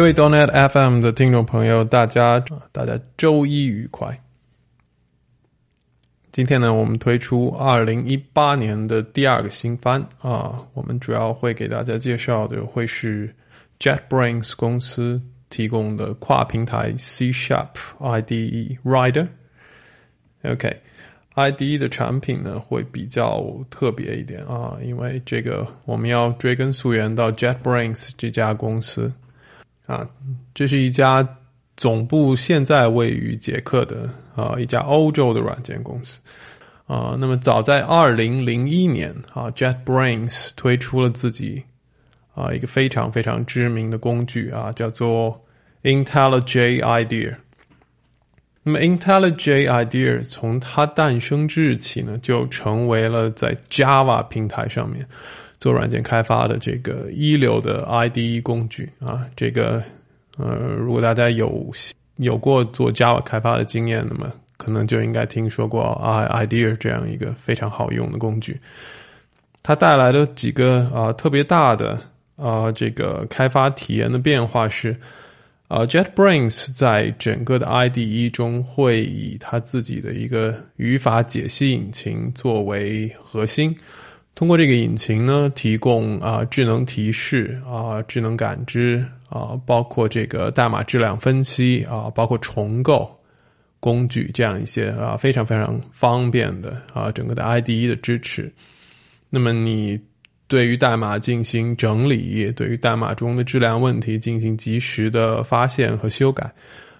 [0.00, 4.18] 各位 Donet FM 的听众朋友，大家大家周一愉快。
[6.32, 13.30] 今天呢，我们推出二零一八年的第二个新番啊，我们主要会给大家介绍的会是
[13.78, 19.28] JetBrains 公司提供的跨平台 C Sharp IDE Rider。
[20.44, 29.12] OK，IDE 的产品呢会比较特别一点啊，因为这个我们要追根溯源到 JetBrains 这家公司。
[29.90, 30.08] 啊，
[30.54, 31.26] 这是一家
[31.76, 36.20] 总部现在位于捷克的啊一家欧洲的软件公司
[36.86, 37.16] 啊。
[37.18, 41.60] 那么早在二零零一年啊，JetBrains 推出了自己
[42.34, 45.40] 啊一个非常非常知名的工具啊，叫做
[45.82, 47.34] IntelliJ IDEA。
[48.62, 55.04] 那么 IntelliJ IDEA 从它诞生之日起呢，就成为了在 Java 平台上面。
[55.60, 59.80] 做软件开发的这个一流的 IDE 工具啊，这个
[60.38, 61.70] 呃，如果大家有
[62.16, 68.58] 有过做 Java 开发的经验，那么可能就应该听说过 i IDEA 这样一个非常好用的工具。
[69.62, 72.00] 它带来的几个啊特别大的
[72.36, 74.98] 啊这个开发体验的变化是
[75.68, 83.76] 啊，JetBrains 在整个的 IDE 中会以它自己的一个语法解析引擎作为核心。
[84.34, 93.14] 通过这个引擎呢，提供啊智能提示啊智能感知啊，包括这个代码质量分析啊，包括重构
[93.80, 98.50] 工具这样一些啊非常非常方便的啊整个的 IDE 的支持。
[99.28, 100.00] 那么你
[100.48, 106.44] 对于代码进行整理，对于代码中的质量问题进行及时的发现和修改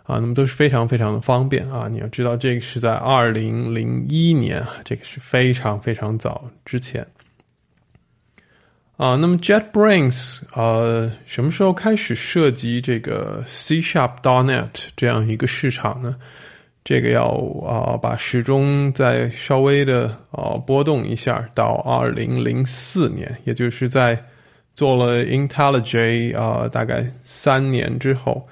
[0.05, 1.89] 啊，那么都是非常非常的方便啊。
[1.89, 7.07] 你要知道，这个是在二零零一年，这个是非常非常早之前。
[9.01, 16.17] 啊，那么 JetBrains 呃，什么时候开始涉及这个 C Sharp .NET 这样一个市场呢？
[16.85, 17.29] 这个要
[17.67, 24.23] 啊把时钟再稍微的啊波动一下，到二零零四年，也就是在
[24.75, 28.47] 做了 IntelliJ 啊大概三年之后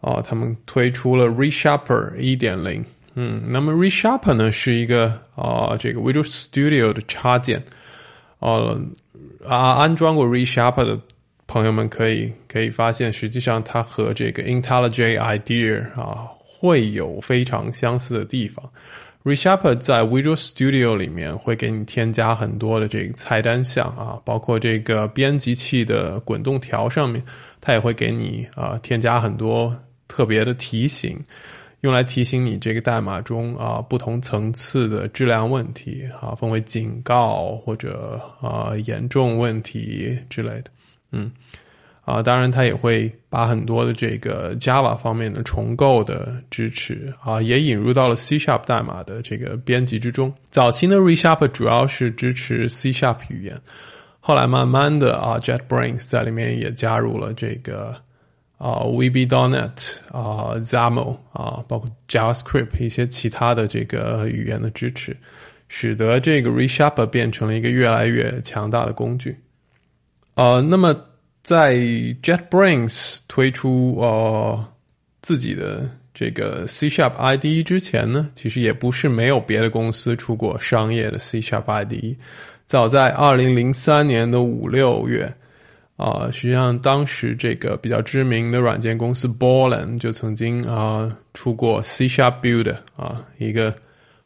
[0.00, 2.82] 啊，他们推出了 ReSharper 一点零。
[3.12, 7.62] 嗯，那么 ReSharper 呢是一个啊这个 Visual Studio 的插件，
[8.38, 8.80] 呃。
[9.46, 11.00] 啊，安装过 ReSharper 的
[11.46, 18.64] 朋友们可以可以发现，实际上它和这个 IntelliJ IDEA 啊会有非常相似的地方。
[19.24, 27.22] ReSharper 在 Visual Studio 里面会给你添加很多的这个菜单项啊，包括这个编辑器的滚动条上面，
[27.60, 29.76] 它也会给你啊添加很多
[30.08, 31.16] 特别的提醒。
[31.82, 40.64] 用来提醒你这个代码中啊不同层次的质量问题啊，分为警告或者啊严重问题之类的。
[41.10, 41.28] 嗯，
[42.04, 50.32] 啊，当然它也会把很多的这个 Java 方面的重构的支持啊，也引入到了 C Sharp 代码的这个编辑之中。
[50.50, 53.60] 早期的 ReSharp 主要是支持 C Sharp 语言，
[54.20, 57.96] 后来慢慢的啊，JetBrains 在里面也加入了这个。
[58.62, 59.72] 啊，VB.NET
[60.12, 65.16] 啊，XAML 啊，包括 JavaScript 一些其他的这个语言的支持，
[65.66, 69.36] 使得这个 ReSharper 变成了一个越来越强大的工具。
[70.36, 70.96] 呃，那么
[71.42, 71.74] 在
[72.22, 74.64] JetBrains 推出呃
[75.22, 82.14] 自己的这个 C Sharp IDE 之前呢，其实也不是没有别的公司出过商业的 C Sharp IDE。
[82.64, 85.34] 早在二零零三年的五六月。
[85.96, 93.72] 啊，实际上当时这个比较知名的软件公司 Borland 就曾经啊出过 C Sharp Builder 啊一个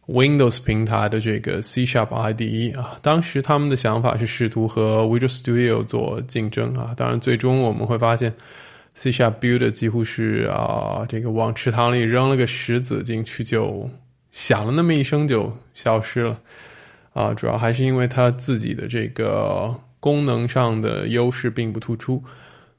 [0.06, 8.32] Windows 平台的这个 C Sharp IDE 啊，当时他们的想法是试图和 Visual Studio 做竞争啊，当然最终我们会发现
[8.94, 13.90] C Sharp Build 几乎是啊这个往池塘里扔了个石子进去就
[14.30, 16.38] 响了那么一声就消失了
[17.12, 19.74] 啊，主要还是因为它自己的这个。
[20.06, 22.22] 功能上的优势并不突出，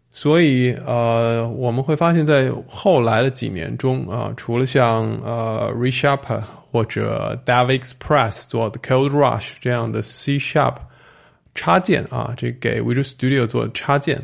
[0.10, 6.42] 所以呃，我们会发现，在后来的几年中啊，除了像呃 ReSharper
[6.72, 10.76] 或者 Dev Express 做的 Code Rush 这样的 C Sharp
[11.54, 14.18] 插件啊，这给 Visual Studio 做的插件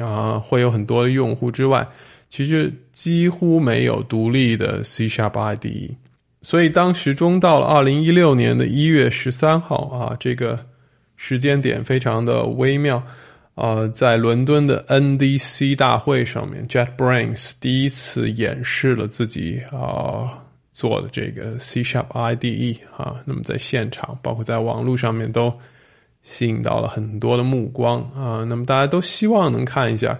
[0.00, 1.86] 啊，会有很多的用户之外，
[2.30, 5.90] 其实几乎没有独立的 C Sharp IDE。
[6.40, 10.58] 所以当时中到了二零一六年的一月十三号啊，这个
[11.18, 13.02] 时间点非常的微妙。
[13.56, 20.38] 呃，在伦敦的 NDC 大会上面，JetBrains 第一次演示了自己啊
[20.70, 23.16] 做的这个 C Sharp IDE 啊。
[23.24, 25.52] 那么在现场，包括在网络上面，都
[26.22, 28.44] 吸引到了很多的目光啊。
[28.48, 30.16] 那么大家都希望能看一下，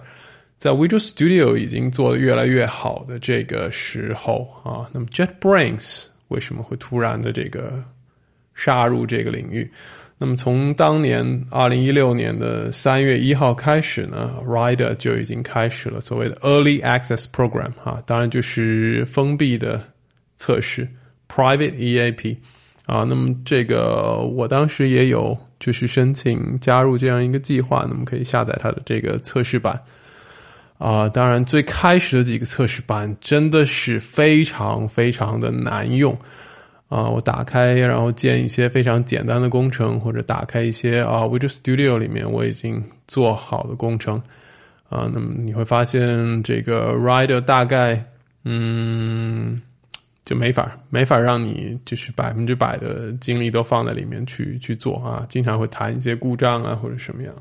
[0.57, 7.81] 在 Visual Studio 已经做的越来越好的这个时候啊，那么 JetBrains 为什么会突然的这个
[8.53, 9.71] 杀入这个领域？
[10.21, 19.81] 那么从当年二零一六年的三月一号开始呢，Rider 就已经开始了所谓的 Early Access Program 啊，当然就是封闭的
[20.35, 20.85] 测试
[21.33, 22.35] Private EAP
[22.85, 23.05] 啊。
[23.07, 29.81] 那么这个我当时也有就是申请加入这样一个计划，那么可以下载它的这个测试版
[30.77, 31.07] 啊。
[31.07, 36.13] 当然最开始的几个测试版真的是非常非常的难用。
[36.89, 44.19] 啊，我打开，然后建一些非常简单的工程，或者打开一些啊，Visual Studio 里面我已经做好的工程，
[44.89, 48.03] 啊，那么你会发现这个 Rider 大概，
[48.43, 49.61] 嗯，
[50.25, 57.31] 就没法没法让你就是百分之百的精力都放在里面去去做啊，经常会弹一些故障啊或者什么样，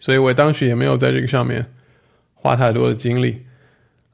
[0.00, 1.64] 所以我当时也没有在这个上面
[2.34, 3.40] 花太多的精力。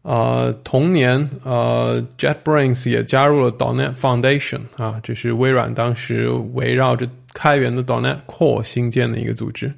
[0.03, 9.71] 呃，同年，呃，JetBrains 也加入了 Donet Foundation 啊，这是微软当时围绕着开源的 Donet Core 新建的一个组织。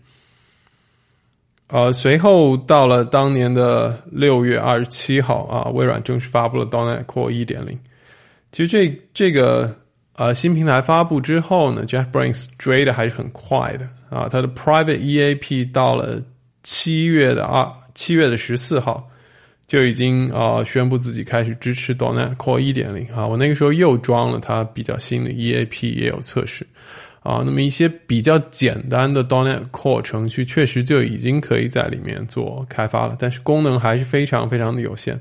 [1.66, 7.76] 呃，随后到了当年的六月二十七号啊，微软正式发布了 Donet Core 一点零。
[8.52, 9.76] 其实这这个
[10.14, 16.22] 呃新平台发布之后呢，JetBrains 追的还是很快的啊，它的 Private EAP 到了
[16.62, 19.08] 七月的二七月的十四号。
[19.66, 26.66] 就已经啊宣布自己开始支持 dnet Core 一点零啊，我那个时候又装了它比较新的 EAP 也有测试
[27.20, 35.18] 啊，那么一些比较简单的 dnet Core 程序确实就已经可以在里面做开发了，但是功能还是非常非常的有限。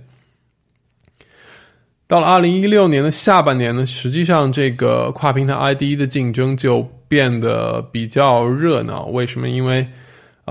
[2.08, 9.48] 到了二零一六年的下半年呢，实际上这个跨平台 I D 的竞争就变得比较热闹，为什么？
[9.48, 9.88] 因为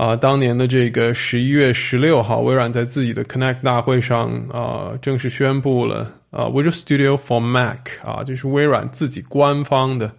[0.01, 10.11] 啊，当年的这个十一月十六号，微软在自己的 Connect 大会上啊，正式宣布了啊，Visual Studio for Mac 啊，就是微软自己官方的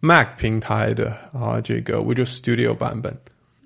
[0.00, 3.14] Mac 平台的啊这个 Visual Studio 版本。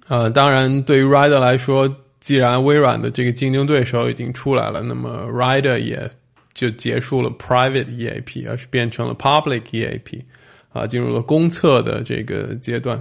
[0.08, 6.10] 呃，当然对于 Rider 来说，既然微软的这个竞争对手已经出来了，那么 Rider 也
[6.52, 10.20] 就结束了 Private EAP，而是变成了 Public EAP，
[10.72, 13.00] 啊，进入了公测的这个阶段，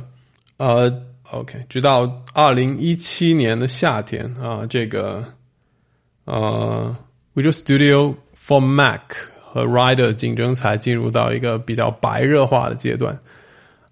[0.57, 1.01] 呃。
[1.33, 5.23] OK，直到二零一七年的夏天啊，这个
[6.25, 6.95] 呃
[7.35, 9.01] ，Visual Studio for Mac
[9.41, 13.19] 和 Rider 竞争才进入到一个比较白热化的阶段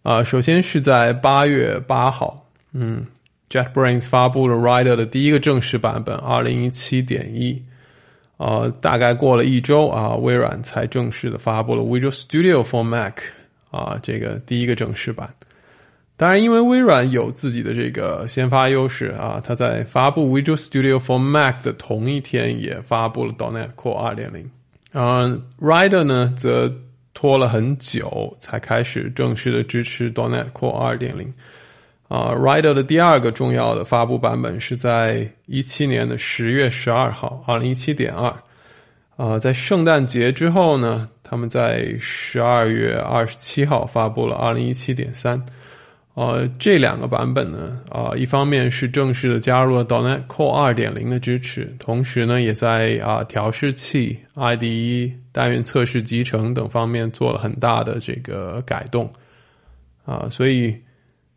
[0.04, 0.24] 啊。
[0.24, 3.06] 首先是在八月八号，嗯
[3.50, 7.62] ，JetBrains 发布了 Rider 的第一个正式版本，二零一七点一。
[8.38, 13.20] 啊，大概过了一周啊，微软才正式的发布了 Visual Studio for Mac
[13.70, 15.30] 啊，这个第一个正式版。
[16.22, 24.46] 当然，因为微软有自己的这个先发优势啊，它在发布 Visual Studio for Mac 的同一天也发布了 .NET Core 2.0。
[24.94, 25.26] 啊
[25.60, 26.72] ，Rider 呢则
[27.16, 31.26] 拖了很久才开始正式的支持 .NET Core 2.0。
[32.08, 38.32] 啊，Rider 的第二个重要的发布版本是在一七年的十月十二号，二零一七点二。
[39.18, 45.44] 啊，在圣诞节之后呢，他们在十二月二十七号发布了二零一七点三。
[46.14, 59.10] 呃，这两个版本呢，啊，一方面是正式的加入了 .NET Core 二点零的支持，同时呢，也在啊调试器、IDE、单元测试集成等方面做了很大的这个改动，
[60.04, 60.76] 啊，所以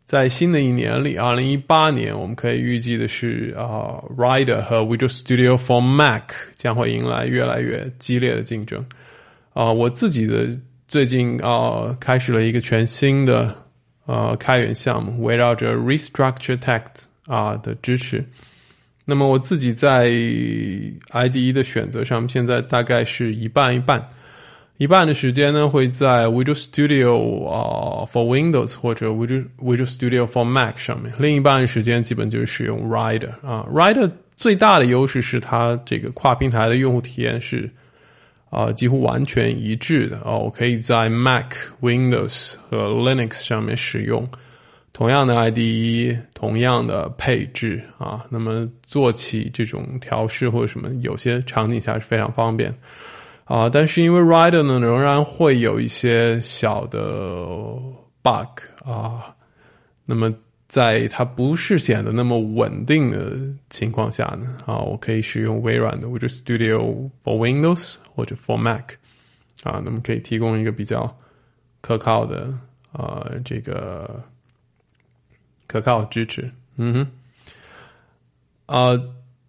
[0.03, 6.23] 在新的一年里，二零一八年，我们可以预计的是啊，Rider 和 Visual Studio for Mac
[6.57, 8.85] 将会迎来越来越激烈的竞争。
[9.53, 10.49] 啊，我自己的
[10.85, 13.63] 最近啊，开始了一个全新的。
[14.05, 18.23] 呃，开源项目围绕着 Restructure Text 啊的支持。
[19.03, 24.03] 那么我自己在 IDE 的选择上，现在大概是一半一半。
[24.77, 33.65] 一半的时间呢会在 Visual Studio 啊 for Windows 或者 Visual Visual Studio for Mac 上面，另一半的时间基本就是使用 Rider 啊。
[33.71, 37.71] Rider 最大的优势是它这个跨平台的用户体验是
[38.49, 44.27] 啊几乎完全一致的哦，我可以在 Mac、Windows 和 Linux 上面使用。
[44.93, 52.73] 同样的 IDE，同样的配置啊，那么做起这种调试或者什么，有些场景下是非常方便
[53.43, 53.67] 啊。
[53.67, 57.03] 但是因为 Rider 呢，仍然会有一些小的
[58.23, 59.35] bug 啊。
[60.05, 60.33] 那么
[60.69, 63.35] 在它不是显得那么稳定的
[63.69, 68.91] 情况下呢，啊，我可以使用微软的 Visual Studio for Windows 或者 for Mac
[69.63, 71.15] 啊，那么可以提供一个比较
[71.81, 72.57] 可靠的
[72.91, 74.23] 啊这个。
[75.67, 77.07] 可靠支持，嗯哼，
[78.67, 79.01] 啊，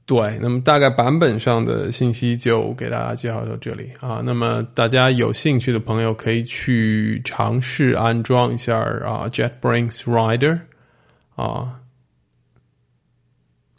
[0.06, 4.22] 对，那么大概版本上的信息就给大家介绍到这里啊。
[4.24, 10.58] 那么大家有兴趣的朋友可以去尝试安装一下啊，JetBrains Rider
[11.36, 11.78] 啊。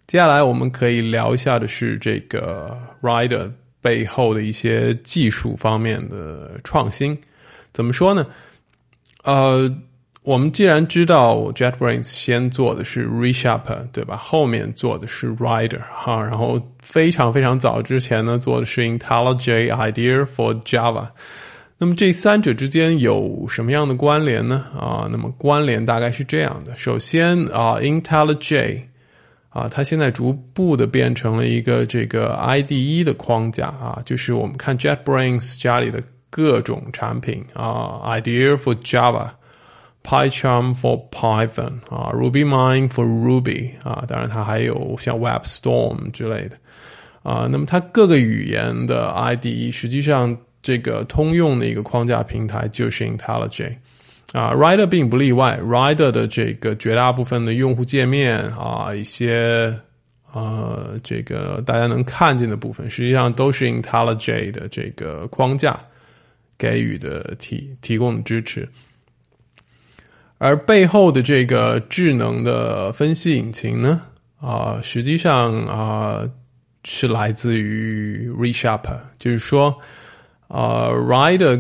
[0.06, 3.52] 接下来我们可以聊一下的是这个 Rider
[3.88, 7.18] 背后的一些技术方面的创新。
[7.72, 8.28] 怎么说呢？
[9.24, 9.74] 呃。
[10.24, 14.18] 我们既然知道 JetBrains 先做的是 ReSharper，对吧？
[14.18, 21.08] 后面做的是 Rider，哈，然后非常非常早之前呢，做的是 IntelliJ IDEA for Java。
[21.78, 24.66] 那么这三者之间有什么样的关联呢？
[24.78, 28.82] 啊，那么关联大概是这样的：首先啊，IntelliJ
[29.58, 39.30] 啊，它现在逐步的变成了一个这个 IDE 的框架啊，就是我们看 JetBrains 家里的各种产品啊，IDEA for Java。
[40.04, 46.56] PyCharm for Python 啊，RubyMine for Ruby 啊，当然它还有像 WebStorm 之类的
[47.24, 47.46] 啊。
[47.52, 53.76] 那么它各个语言的 IDE 实际上这个通用的一个框架平台就是 IntelliJ
[54.34, 55.58] 啊，Rider 并不例外。
[55.62, 59.74] Rider 的这个绝大部分的用户界面啊，一些
[60.34, 65.80] 呃这个大家能看见的部分，实际上都是 IntelliJ 的这个框架
[66.58, 68.68] 给予的提提供的支持。
[70.40, 74.02] 而背后的这个智能的分析引擎呢，
[74.40, 76.22] 啊，实际上啊
[76.84, 79.76] 是来自于 ReSharper，就是说，
[80.48, 81.60] 啊，Rider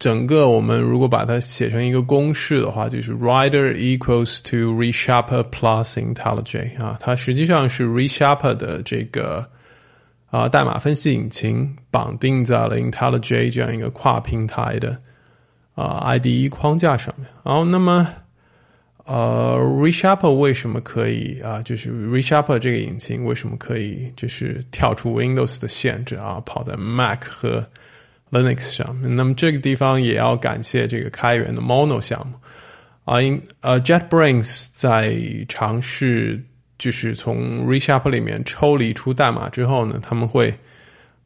[0.00, 9.46] 整个我们如果把它写成一个公式的话，就是 Rider equals to ReSharper plus IntelliJ 啊，它实际上是 ReSharper 的这个
[10.30, 14.98] 啊代码分析引擎绑定在了 IntelliJ 这样一个跨平台的。
[15.76, 18.06] 啊，IDE 框架上面，然后那么，
[19.06, 21.62] 呃，ReSharper 为什么可以啊？
[21.62, 27.66] 就是 ReSharper 这个引擎为什么可以就是跳出 Windows 的限制啊，跑在 Mac 和
[28.30, 29.14] Linux 上面？
[29.14, 32.34] 那么这个地方也要感谢这个开源的 Mono 项目
[33.04, 35.16] 啊，因呃 JetBrains 在
[35.48, 36.42] 尝试
[36.78, 40.54] 就是从 ReSharper 里面抽离出代码之后呢，他们会。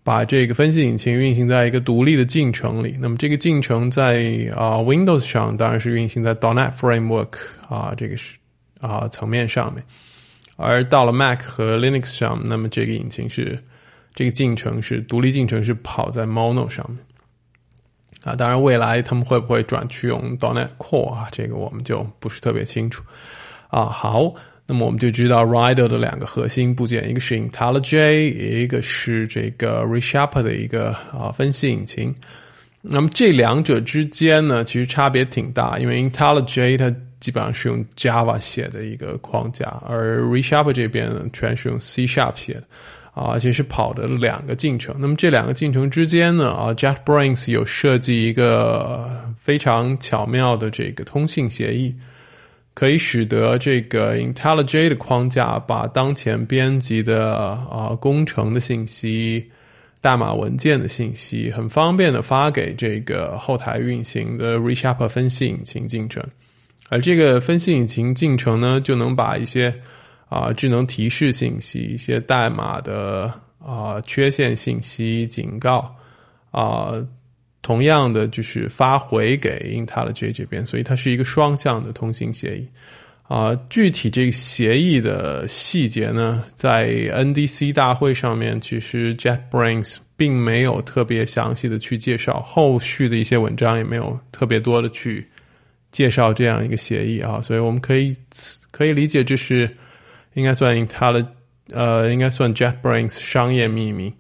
[0.07, 4.17] 把这个分析引擎运行在一个独立的进程里，那么这个进程在
[4.55, 7.39] 啊 Windows 上当然是运行在 Donet Framework
[7.71, 8.37] 啊这个是
[8.83, 9.83] 啊层面上面，
[10.57, 13.59] 而到了 Mac 和 Linux 上，那么这个引擎是
[14.15, 16.99] 这个进程是独立进程是跑在 Mono 上面
[18.23, 23.03] 啊，当然未来他们会不会转去用 .NET Core 啊，这个我们就不是特别清楚
[23.69, 23.85] 啊。
[23.85, 24.33] 好。
[24.67, 32.15] 那么我们就知道 Rider 的两个核心部件，一个是 IntelliJ，一个是这个 ReSharper 的一个啊分析引擎。
[32.81, 36.91] 那么这两者之间呢，其实差别挺大，因为 IntelliJ 它
[37.21, 42.65] 基本上是用 Java 写的一个框架，而 ReSharper 这边呢全是用 C Sharp 写的，
[43.15, 44.95] 啊，而且是跑的两个进程。
[44.99, 51.95] 那么这两个进程之间呢，啊，JetBrains 有设计一个非常巧妙的这个通信协议。
[52.77, 59.49] 可以使得这个 IntelliJ 的框架把当前编辑的啊工程的信息、
[60.01, 66.21] 代码文件的信息，很方便的发给这个后台运行的 ReSharper 分析引擎进程，
[66.89, 69.73] 而这个分析引擎进程呢，就能把一些
[70.29, 75.95] 啊智能提示信息、一些代码的啊缺陷信息警告
[76.51, 76.93] 啊。
[77.67, 82.69] 同样的，就是发回给 Intelj 这边，所以它是一个双向的通信协议
[83.23, 83.59] 啊。
[83.71, 95.27] 具体这个协议的细节呢，在 NDC 大会上面，其实 JetBrains 并没有特别详细的去介绍，后续的一些文章也没有特别多的去
[95.91, 97.41] 介绍这样一个协议啊。
[97.41, 98.15] 所以我们可以
[98.71, 99.75] 可以理解，这是
[100.35, 101.27] 应该算 Intel
[101.73, 104.13] 呃，应该算 JetBrains 商业秘密。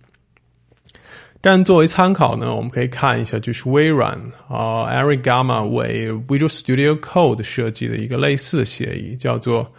[1.40, 4.12] 但作为参考呢，我们可以看一下，就是微软
[4.48, 9.70] 啊，Eric Gamma 为 Visual Studio Code 设计的一个类似的协议，叫做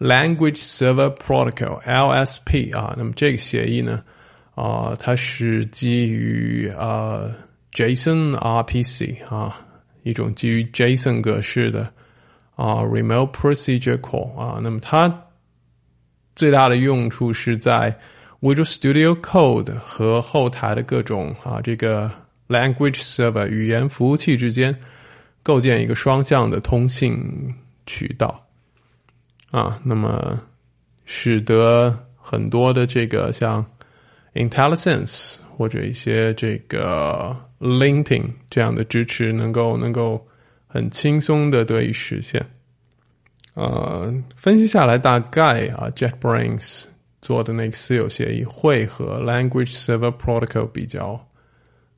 [0.00, 2.94] Language Server Protocol（LSP） 啊。
[2.98, 4.02] 那么这个协议呢，
[4.56, 7.22] 啊，它是基于啊
[7.72, 9.56] JSON RPC 啊，
[10.02, 11.82] 一种基于 JSON 格式的
[12.56, 14.58] 啊 Remote Procedure Call 啊。
[14.60, 15.06] 那么它
[16.36, 17.96] 最大的用处是在
[18.40, 22.10] Visual Studio Code 和后台的各种啊这个
[22.48, 24.74] Language Server 语言服务器之间
[25.42, 27.16] 构建一个双向的通信
[27.86, 28.46] 渠道
[29.50, 30.40] 啊，那么
[31.04, 33.64] 使得很多的这个像
[34.34, 40.26] IntelliSense 或者一些这个 Linting 这样的支持能够能够
[40.66, 42.44] 很轻松的得以实现。
[43.54, 46.86] 呃，分析下来，大概啊，JetBrains
[47.20, 51.24] 做的那个私有协议会和 Language Server Protocol 比较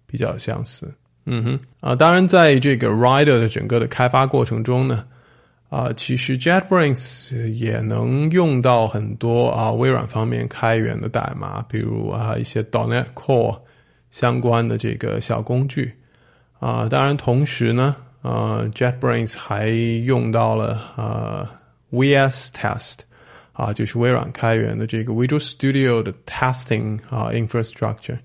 [0.07, 0.93] 比较相似。
[1.25, 5.07] 嗯哼，啊，当然，在这个 Rider 的整个的开发过程中呢，
[5.71, 13.59] 啊，其实 JetBrains 也能用到很多啊微软方面开源的代码，比如啊一些 Donet Core
[14.11, 15.91] 相关的这个小工具。
[16.59, 17.97] 啊，当然，同时呢。
[18.23, 21.49] 呃，JetBrains 还用到了呃
[21.93, 22.99] VS Test
[23.53, 28.19] 啊，就是微软开源的这个 Visual Studio 的 testing 啊 infrastructure。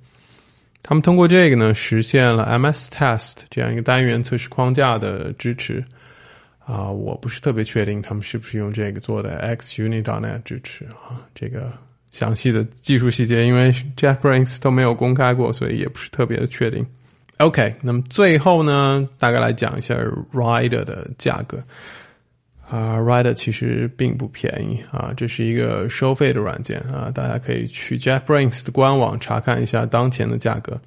[0.84, 5.86] 他们通过这个呢，实现了 MS Test 这样一个单元测试框架的支持
[6.58, 6.90] 啊。
[6.90, 11.22] 我不是特别确定他们是不是用这个做的 XUnit.net 支持啊。
[11.36, 11.72] 这个
[12.12, 16.84] 详细的技术细节，因为 JetBrains 都没有公开过，所以也不是特别的确定。
[17.38, 19.96] OK，那么最后呢，大概来讲一下
[20.32, 21.58] Rider 的价格
[22.70, 30.80] 啊，Rider 其实并不便宜啊，这是一个收费的软件啊，大家可以去 JetBrains 的官网查看一下当前的价格。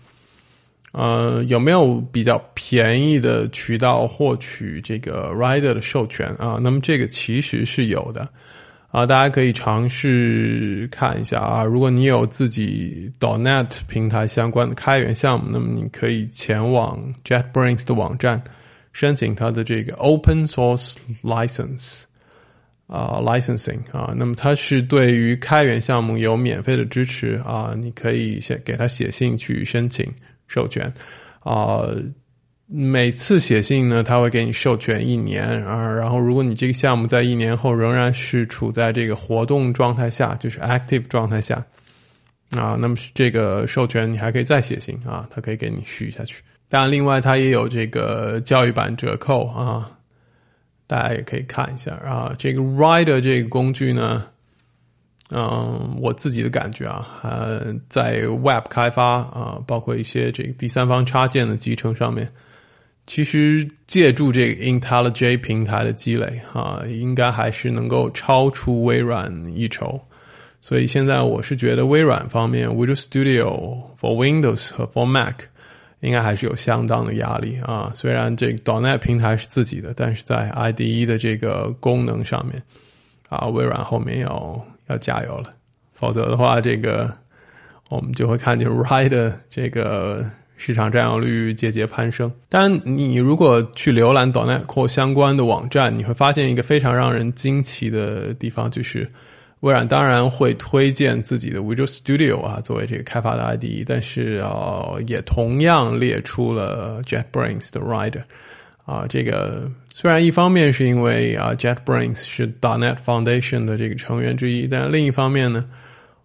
[0.93, 6.59] 呃，有没有比较便宜的渠道获取这个 Rider 的授权啊？
[6.63, 8.29] 那么这个其实是有的。
[8.95, 11.65] 啊，大家可以尝试看一下啊。
[11.65, 18.41] 如果你有自己 Donet 平台相关的开源项目，那么你可以前往 JetBrains 的网站
[18.93, 22.05] 申请它的这个 Open Source License
[22.87, 24.15] 啊，licensing 啊。
[24.17, 30.09] 那么它是对于开源项目有免费的支持啊，你可以写给他写信去申请
[30.47, 30.87] 授权
[31.41, 31.81] 啊。
[32.67, 41.63] 每次写信呢，他会给你授权一年啊，然后如果你这个项目在一年后仍然是处在这个活动状态下，就是 active 状态下
[42.53, 46.43] 啊，那么这个授权你还可以再写信啊，他可以给你续下去。
[46.71, 49.91] 当然，另外它也有这个教育版折扣啊，
[50.87, 52.35] 大家也可以看一下啊。
[52.39, 54.27] 这个 Rider 这个工具呢，
[55.31, 62.27] 嗯，我自己的感觉啊，呃，在 Web 开发啊，包括一些这个第三方插件的集成上面。
[63.07, 70.01] 其实借助这个 IntelliJ 平台的积累，哈，应该还是能够超出微软一筹。
[70.59, 75.35] 所以现在我是觉得微软方面 Visual Studio for Windows 和 for Mac
[76.01, 77.91] 应该还是有相当的压力啊。
[77.95, 82.63] 虽然这个 .NET 平台是自己的，但是在 IDE 的这个功能上面，
[83.29, 85.51] 啊，微软后面要要加油了。
[85.93, 87.15] 否则的话，这个
[87.91, 90.25] 我们就会看见 Rider 这个。
[90.57, 92.31] 市场占有率节节攀升。
[92.49, 99.11] 当然，你如果去浏览 d o n e t Core 相关的网站，你会发现一个非常让人惊奇的地方，就是
[99.61, 108.23] 微软当然会推荐自己的 Visual Studio 啊作为这个开发的 IDE，但是啊，也同样列出了 JetBrains 的 Rider。
[108.85, 115.65] 啊，这个虽然一方面是因为啊 JetBrains 是 d o n e t Foundation 的这个成员之一，但另一方面呢。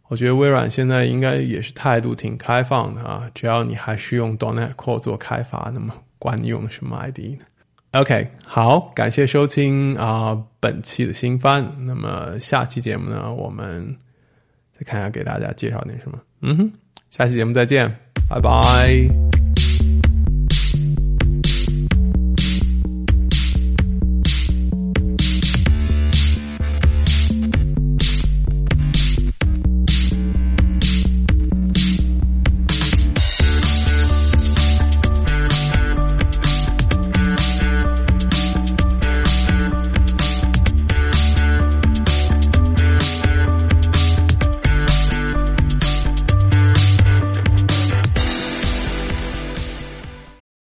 [0.09, 7.45] 我觉得微软现在应该也是态度挺开放的啊，只要你还是用 .dotnet Core 做开发，那么管你用什么 ID 呢
[7.91, 11.65] ？OK，好，感谢收听啊本期的新番。
[11.85, 13.95] 那么下期节目呢，我们
[14.77, 16.19] 再看一下给大家介绍点什么。
[16.41, 16.71] 嗯哼，
[17.11, 17.87] 下期节目再见，
[18.27, 19.28] 拜拜。